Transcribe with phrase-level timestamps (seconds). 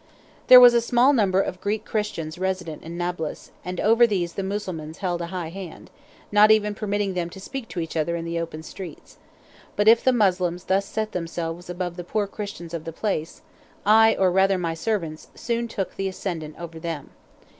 [0.47, 4.41] There was a small number of Greek Christians resident in Nablus, and over these the
[4.41, 5.91] Mussulmans held a high hand,
[6.31, 9.19] not even permitting them to speak to each other in the open streets;
[9.75, 13.43] but if the Moslems thus set themselves above the poor Christians of the place,
[13.85, 17.11] I, or rather my servants, soon took the ascendant over them.